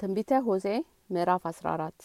ትንቢተ 0.00 0.32
ሆሴ 0.44 0.66
ምዕራፍ 1.10 1.42
14 1.48 2.04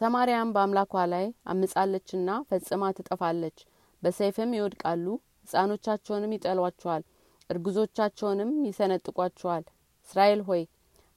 ሰማርያም 0.00 0.52
በአምላኳ 0.54 1.02
ላይ 1.12 1.24
አምጻለችና 1.52 2.28
ፈጽማ 2.48 2.88
ትጠፋለች። 2.96 3.58
በሰይፍም 4.02 4.54
ይወድቃሉ፣ 4.56 5.06
ሕፃኖቻቸውንም 5.42 6.32
ይጠሏቸዋል፣ 6.36 7.02
እርጉዞቻቸውንም 7.50 8.52
ይሰነጥቋቸዋል። 8.68 9.64
እስራኤል 10.08 10.40
ሆይ 10.48 10.62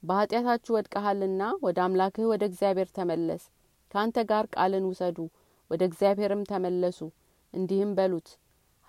በኃጢአታችሁ 0.02 0.74
ወድቀሃልና 0.76 1.42
ወደ 1.62 1.80
አምላክህ 1.86 2.28
ወደ 2.32 2.44
እግዚአብሔር 2.50 2.90
ተመለስ። 2.98 3.42
ከአንተ 3.90 4.26
ጋር 4.30 4.46
ቃልን 4.56 4.86
ውሰዱ፣ 4.90 5.18
ወደ 5.70 5.82
እግዚአብሔርም 5.90 6.44
ተመለሱ። 6.52 7.00
እንዲህም 7.54 7.94
በሉት 7.94 8.28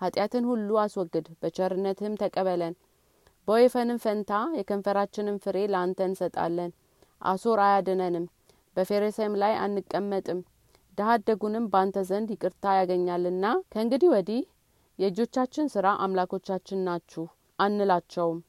ኃጢአትን 0.00 0.46
ሁሉ 0.50 0.78
አስወግድ፣ 0.80 1.26
በቸርነትህም 1.40 2.20
ተቀበለን። 2.22 2.76
በወይፈንም 3.48 4.02
ፈንታ 4.02 4.30
የከንፈራችንን 4.56 5.42
ፍሬ 5.44 5.58
ለአንተ 5.70 6.00
እንሰጣለን። 6.08 6.70
አሶር 7.22 7.60
አያድነንም፣ 7.64 8.24
በፌሬሴም 8.76 9.34
ላይ 9.42 9.54
አንቀመጥም። 9.64 10.40
ድሀ 10.98 11.10
አደጉንም 11.16 11.66
ዘንድ 12.08 12.28
ይቅርታ 12.34 12.64
ያገኛልና 12.78 13.44
ከእንግዲህ 13.72 14.10
ወዲህ 14.14 14.40
የእጆቻችን 14.98 15.70
ስራ 15.74 15.86
አምላኮቻችን 16.04 16.80
ናችሁ 16.88 17.24
አንላቸውም። 17.58 18.40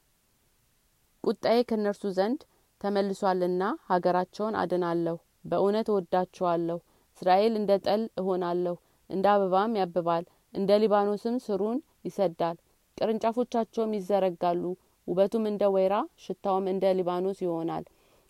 ቁጣዬ 1.23 1.59
ከእነርሱ 1.63 2.03
ዘንድ 2.17 2.39
ተመልሷልና 2.81 3.63
ሀገራቸውን 3.89 4.57
አድናለሁ። 4.61 5.15
በእውነት 5.45 5.87
እወዳቸዋለሁ። 5.91 6.77
እስራኤል 7.15 7.53
እንደ 7.57 7.71
ጠል 7.85 8.03
እሆናለሁ፣ 8.17 8.75
እንደ 9.09 9.25
አበባም 9.33 9.77
ያብባል፣ 9.79 10.23
እንደ 10.53 10.71
ሊባኖስም 10.81 11.35
ስሩን 11.39 11.77
ይሰዳል። 12.05 12.57
ቅርንጫፎቻቸውም 12.97 13.95
ይዘረጋሉ፣ 13.97 14.63
ውበቱም 15.07 15.45
እንደ 15.51 15.63
ወይራ 15.75 15.95
ሽታውም 16.23 16.65
እንደ 16.67 16.93
ሊባኖስ 16.99 17.39
ይሆናል። 17.45 17.85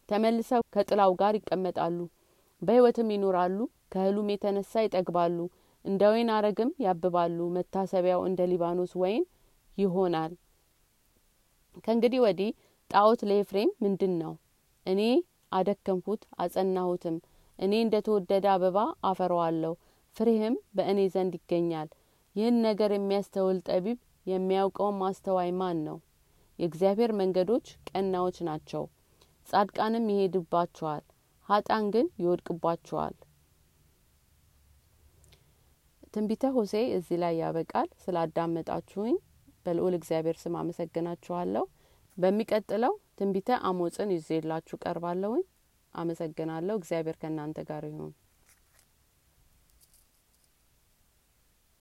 ተመልሰው 0.09 0.61
ከጥላው 0.75 1.11
ጋር 1.21 1.33
ይቀመጣሉ፣ 1.37 1.97
በሕይወትም 2.61 3.09
ይኖራሉ። 3.15 3.57
ከእህሉም 3.93 4.31
የተነሳ 4.33 4.73
ይጠግባሉ፣ 4.83 5.37
እንደ 5.85 6.01
ወይን 6.11 6.29
አረግም 6.35 6.71
ያብባሉ። 6.85 7.39
መታሰቢያው 7.55 8.21
እንደ 8.27 8.41
ሊባኖስ 8.51 8.93
ወይን 9.01 9.23
ይሆናል። 9.77 10.33
ከእንግዲህ 11.83 12.19
ወዲህ 12.25 12.49
ጣዖት 12.91 13.21
ለኤፍሬም 13.29 13.71
ምንድን 13.83 14.13
ነው? 14.21 14.33
እኔ 14.85 15.01
አደከምሁት 15.51 16.23
አጸናሁትም። 16.39 17.17
እኔ 17.59 17.73
እንደ 17.83 17.95
ተወደደ 18.05 18.45
አበባ 18.53 18.77
አፈረዋለሁ፣ 19.03 19.73
ፍሬህም 20.15 20.55
በእኔ 20.75 20.99
ዘንድ 21.13 21.33
ይገኛል። 21.39 21.89
ይህን 22.35 22.57
ነገር 22.67 22.91
የሚያስተውል 22.93 23.57
ጠቢብ 23.67 23.97
የሚያውቀውም 24.25 24.99
ማስተዋይ 25.01 25.51
ማን 25.59 25.77
ነው? 25.87 25.97
የእግዚአብሔር 26.59 27.11
መንገዶች 27.19 27.67
ቀናዎች 27.89 28.37
ናቸው፣ 28.47 28.83
ጻድቃንም 29.47 30.05
ይሄድባቸዋል፣ 30.11 31.03
ሀጣን 31.49 31.85
ግን 31.93 32.07
ይወድቅባቸዋል። 32.21 33.15
ትንቢተ 36.13 36.43
ሆሴ 36.55 36.73
እዚህ 36.95 37.17
ላይ 37.23 37.33
ያበቃል። 37.41 37.89
ስላዳመጣችሁኝ 38.03 39.15
በልዑል 39.65 39.93
እግዚአብሔር 39.99 40.37
ስም 40.41 40.55
አመሰግናችኋለሁ። 40.59 41.63
በሚቀጥለው 42.17 42.93
ትንቢተ 43.19 43.49
አሞጽን 43.69 44.09
ይዤላችሁ 44.15 44.77
ቀርባለሁኝ። 44.83 45.43
አመሰግናለሁ። 45.93 46.75
እግዚአብሔር 46.79 47.17
ከእናንተ 47.21 47.59
ጋር 47.69 47.83
ይሁን። 47.89 48.11